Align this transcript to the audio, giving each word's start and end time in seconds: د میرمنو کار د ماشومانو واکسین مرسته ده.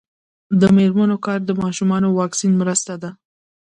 د 0.59 0.61
میرمنو 0.75 1.17
کار 1.25 1.39
د 1.45 1.51
ماشومانو 1.61 2.07
واکسین 2.19 2.53
مرسته 2.61 2.93
ده. 3.01 3.09